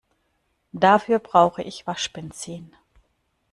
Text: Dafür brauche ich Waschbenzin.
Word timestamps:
Dafür 0.73 1.19
brauche 1.19 1.61
ich 1.61 1.85
Waschbenzin. 1.85 2.73